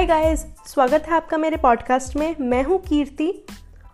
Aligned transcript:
Hi 0.00 0.06
guys 0.06 0.44
स्वागत 0.66 1.06
है 1.06 1.14
आपका 1.14 1.36
मेरे 1.38 1.56
पॉडकास्ट 1.56 2.14
में। 2.16 2.36
मैं 2.40 2.62
हूँ 2.64 2.78
कीर्ति 2.82 3.26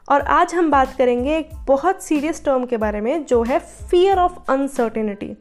और 0.09 0.21
आज 0.21 0.55
हम 0.55 0.71
बात 0.71 0.95
करेंगे 0.99 1.37
एक 1.39 1.49
बहुत 1.67 2.03
सीरियस 2.03 2.45
टर्म 2.45 2.67
के 2.67 2.77
बारे 2.77 3.01
में, 3.01 3.25
जो 3.25 3.43
है 3.43 3.59
फियर 3.59 4.19
ऑफ़ 4.19 4.39
अनसर्टेनिटी 4.51 5.33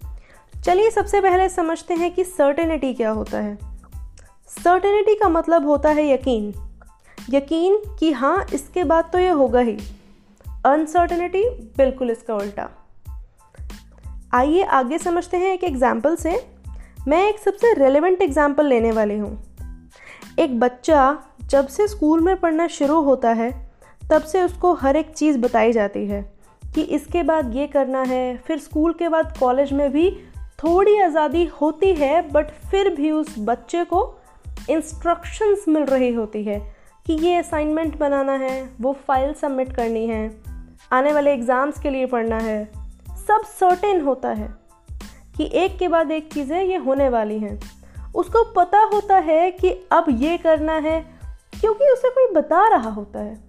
चलिए 0.65 0.89
सबसे 0.91 1.21
पहले 1.21 1.47
समझते 1.49 1.93
हैं 1.93 2.11
कि 2.13 2.23
सर्टेनिटी 2.23 2.93
क्या 2.93 3.09
होता 3.09 3.39
है। 3.39 3.55
सर्टेनिटी 4.57 5.15
का 5.15 5.29
मतलब 5.29 5.67
होता 5.67 5.89
है 5.89 6.09
यकीन। 6.13 6.53
यकीन 7.29 7.81
कि 7.99 8.11
हाँ 8.11 8.45
इसके 8.53 8.83
बाद 8.83 9.09
तो 9.13 9.19
ये 9.19 9.29
होगा 9.29 9.59
ही। 9.59 9.77
अनसर्टेनिटी 10.65 11.49
बिल्कुल 11.77 12.11
इसका 12.11 12.35
उल्टा। 12.35 12.69
आइए 14.33 14.63
आगे 14.63 14.97
समझते 14.97 15.37
हैं 15.37 15.53
एक 15.53 15.63
एग्ज़ाम्पल 15.63 16.15
से। 16.15 16.45
मैं 17.07 17.27
एक 17.29 17.39
सबसे 17.39 17.73
रेलेवेंट 17.73 18.21
एग्ज़ाम्पल 18.21 18.65
लेने 18.65 18.91
वाली 18.91 19.17
हूँ। 19.17 19.37
एक 20.39 20.59
बच्चा 20.59 21.17
जब 21.49 21.67
से 21.67 21.87
स्कूल 21.87 22.21
में 22.21 22.35
पढ़ना 22.39 22.67
शुरू 22.67 22.99
होता 23.01 23.29
है, 23.29 23.51
तब 24.09 24.21
से 24.21 24.41
उसको 24.43 24.73
हर 24.73 24.95
एक 24.95 25.09
चीज़ 25.09 25.37
बताई 25.37 25.71
जाती 25.71 26.05
है 26.07 26.21
कि 26.63 26.81
इसके 26.81 27.21
बाद 27.23 27.55
ये 27.55 27.67
करना 27.67 28.01
है, 28.01 28.37
फिर 28.37 28.59
स्कूल 28.59 28.93
के 28.93 29.09
बाद 29.09 29.37
कॉलेज 29.39 29.71
में 29.73 29.91
भी 29.91 30.09
थोड़ी 30.63 30.97
आज़ादी 30.99 31.45
होती 31.61 31.93
है, 31.93 32.21
बट 32.31 32.51
फिर 32.71 32.89
भी 32.95 33.11
उस 33.11 33.35
बच्चे 33.39 33.83
को 33.83 34.01
इंस्ट्रक्शंस 34.69 35.65
मिल 35.67 35.83
रही 35.83 36.13
होती 36.13 36.43
है 36.43 36.59
कि 37.05 37.13
ये 37.25 37.35
असाइनमेंट 37.35 37.97
बनाना 37.97 38.33
है, 38.33 38.69
वो 38.81 38.93
फ़ाइल 39.07 39.33
सबमिट 39.33 39.75
करनी 39.75 40.05
है, 40.07 40.29
आने 40.91 41.13
वाले 41.13 41.33
एग्ज़ाम्स 41.33 41.79
के 41.79 41.89
लिए 41.89 42.05
पढ़ना 42.05 42.39
है। 42.39 42.63
सब 43.27 43.43
सर्टेन 43.59 44.01
होता 44.01 44.29
है 44.29 44.49
कि 45.37 45.49
एक 45.55 45.77
के 45.77 45.87
बाद 45.87 46.11
एक 46.11 46.31
चीज़ें 46.33 46.61
ये 46.61 46.77
होने 46.77 47.09
वाली 47.09 47.39
हैं। 47.39 47.59
उसको 48.15 48.43
पता 48.53 48.81
होता 48.93 49.17
है 49.19 49.49
कि 49.51 49.69
अब 49.91 50.05
ये 50.11 50.37
करना 50.37 50.73
है, 50.79 50.99
क्योंकि 51.53 51.91
उसे 51.91 52.09
कोई 52.09 52.33
बता 52.33 52.67
रहा 52.67 52.89
होता 52.91 53.19
है। 53.19 53.43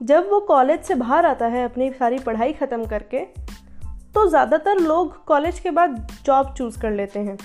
जब 0.00 0.28
वो 0.30 0.40
कॉलेज 0.40 0.80
से 0.80 0.94
बाहर 0.94 1.26
आता 1.26 1.46
है, 1.46 1.64
अपनी 1.64 1.90
सारी 1.92 2.18
पढ़ाई 2.18 2.52
ख़त्म 2.52 2.86
करके 2.86 3.24
तो 4.14 4.26
ज़्यादातर 4.26 4.78
लोग 4.78 5.24
कॉलेज 5.24 5.58
के 5.60 5.70
बाद 5.70 5.96
जॉब 6.24 6.52
चूज़ 6.54 6.78
कर 6.80 6.90
लेते 6.90 7.18
हैं, 7.20 7.36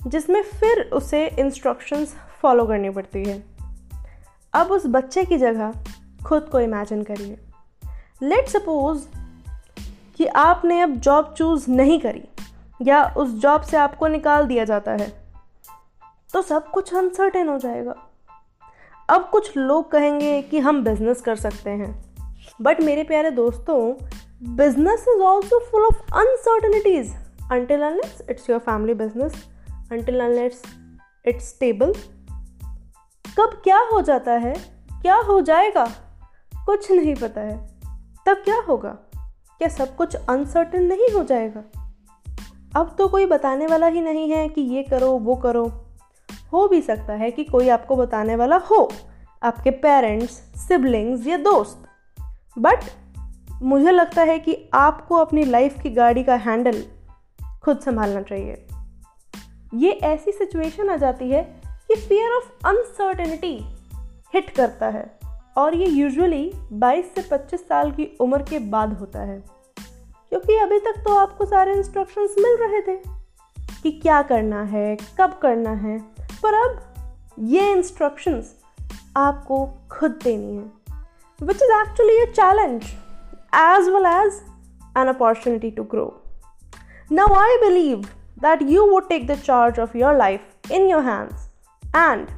जिसमें 0.00 0.42
फिर 0.42 0.82
उसे 0.92 1.26
इंस्ट्रक्शंस 1.28 2.14
फॉलो 2.42 2.66
करनी 2.66 2.90
पड़ती 2.90 3.24
है। 3.24 3.42
अब 4.54 4.70
उस 4.72 4.86
बच्चे 4.88 5.24
की 5.24 5.38
जगह 5.38 5.72
खुद 6.24 6.48
को 6.52 6.60
इमेजिन 6.60 7.02
करिए। 7.02 7.38
लेट 8.22 8.48
सपोज़ 8.48 9.06
कि 10.18 10.26
आपने 10.26 10.80
अब 10.80 10.96
जॉब 10.96 11.34
चूज़ 11.38 11.70
नहीं 11.70 11.98
करी, 12.00 12.28
या 12.80 13.04
उस 13.16 13.34
जॉब 13.40 13.62
से 13.62 13.76
आपको 13.76 14.08
निकाल 14.08 14.46
दिया 14.46 14.64
जाता 14.64 14.92
है। 14.92 15.10
तो 16.32 16.42
सब 16.42 16.70
कुछ 16.70 16.94
अनसर्टेन 16.94 17.48
हो 17.48 17.58
जाएगा। 17.58 17.94
अब 19.10 19.28
कुछ 19.32 19.56
लोग 19.56 19.90
कहेंगे 19.90 20.42
कि 20.42 20.58
हम 20.58 20.84
बिज़नेस 20.84 21.20
कर 21.20 21.36
सकते 21.36 21.70
हैं। 21.70 22.14
बट 22.62 22.80
मेरे 22.80 23.04
प्यारे 23.04 23.30
दोस्तों 23.30 24.04
business 24.56 25.04
is 25.08 25.20
also 25.20 25.60
full 25.60 25.82
of 25.84 26.02
uncertainties 26.14 27.22
until 27.52 27.80
unless 27.80 28.22
it's 28.30 28.50
your 28.50 28.60
family 28.60 28.94
business, 28.94 29.36
until 29.92 30.14
unless 30.14 30.66
it's 31.28 31.42
stable, 31.42 31.98
कब 33.40 33.60
क्या 33.64 33.78
हो 33.92 34.00
जाता 34.00 34.32
है, 34.32 34.54
क्या 35.02 35.16
हो 35.16 35.40
जाएगा, 35.40 35.86
कुछ 36.66 36.90
नहीं 36.90 37.14
पता 37.14 37.40
है। 37.40 37.80
तब 38.26 38.34
क्या 38.34 38.60
होगा? 38.60 38.98
क्या 39.58 39.68
सब 39.68 39.96
कुछ 39.96 40.14
अनसर्टन 40.14 40.82
नहीं 40.82 41.14
हो 41.14 41.24
जाएगा? 41.24 41.64
अब 42.76 42.94
तो 42.98 43.08
कोई 43.08 43.26
बताने 43.26 43.66
वाला 43.66 43.86
ही 43.86 44.00
नहीं 44.00 44.30
है 44.30 44.48
कि 44.48 44.60
ये 44.60 44.82
करो, 44.82 45.10
वो 45.10 45.36
करो। 45.36 45.91
हो 46.52 46.68
भी 46.68 46.82
सकता 46.82 47.12
है 47.12 47.30
कि 47.30 47.44
कोई 47.44 47.68
आपको 47.68 47.96
बताने 47.96 48.36
वाला 48.36 48.56
हो, 48.56 48.92
आपके 49.42 49.70
पेरेंट्स 49.70 50.32
सिबलिंग्स 50.68 51.26
या 51.26 51.36
दोस्त। 51.36 51.84
बट 52.58 52.78
मुझे 53.62 53.90
लगता 53.90 54.22
है 54.22 54.38
कि 54.38 54.70
आपको 54.74 55.16
अपनी 55.16 55.44
लाइफ 55.44 55.80
की 55.82 55.90
गाड़ी 55.90 56.24
का 56.24 56.34
हैंडल 56.34 56.84
खुद 57.64 57.78
संभालना 57.78 58.22
चाहिए। 58.22 58.66
ये 59.74 59.90
ऐसी 59.90 60.32
सिचुएशन 60.32 60.90
आ 60.90 60.96
जाती 60.96 61.30
है 61.30 61.62
कि 61.66 61.94
फियर 61.94 62.36
ऑफ़ 62.36 62.66
अनसर्टेनिटी 62.66 63.64
हिट 64.34 64.50
करता 64.50 64.88
है 64.88 65.18
और 65.56 65.74
ये 65.74 65.86
यूजुअली 65.86 66.52
22 66.72 67.14
से 67.14 67.22
25 67.22 67.68
साल 67.68 67.92
की 67.92 68.16
उम्र 68.20 68.42
के 68.42 68.58
बाद 68.58 68.92
होता 68.92 69.20
है। 69.20 69.44
क्योंकि 70.28 70.56
अभी 70.56 70.78
तक 70.78 70.94
तो 71.04 71.14
आपको 71.14 71.44
सारे 71.44 71.74
इंस्ट्रक्शंस 71.74 72.34
मिल 72.38 72.56
रहे 72.60 72.80
थे 72.80 73.02
कि 73.82 73.90
क्या 73.90 74.22
करना 74.22 74.62
है, 74.62 74.96
कब 75.18 75.38
करना 75.42 75.70
है 75.70 75.98
पर 76.43 76.53
अब 76.53 76.79
ये 77.47 77.71
इंस्ट्रक्शंस 77.71 78.53
आपको 79.17 79.65
खुद 79.91 80.19
देनी 80.23 80.55
है 80.57 81.47
which 81.47 81.63
is 81.63 81.73
actually 81.79 82.19
a 82.19 82.31
challenge 82.31 82.83
as 83.63 83.89
well 83.95 84.05
as 84.13 84.41
an 84.97 85.07
opportunity 85.07 85.71
to 85.71 85.83
grow 85.95 86.07
now 87.11 87.35
I 87.41 87.57
believe 87.67 88.07
that 88.41 88.61
you 88.69 88.85
would 88.91 89.09
take 89.09 89.27
the 89.27 89.39
charge 89.41 89.79
of 89.79 89.95
your 89.95 90.17
life 90.17 90.71
in 90.71 90.89
your 90.89 91.03
hands 91.03 91.47
and 91.93 92.31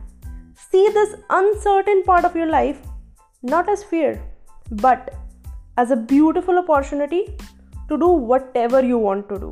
see 0.72 0.88
this 0.90 1.16
uncertain 1.30 2.04
part 2.04 2.26
of 2.26 2.36
your 2.36 2.48
life 2.48 2.82
not 3.44 3.70
as 3.70 3.84
fear 3.84 4.12
but 4.82 5.10
as 5.78 5.92
a 5.92 5.96
beautiful 5.96 6.58
opportunity 6.58 7.22
to 7.90 7.98
do 7.98 8.08
whatever 8.08 8.84
you 8.84 8.98
want 8.98 9.28
to 9.30 9.40
do 9.40 9.52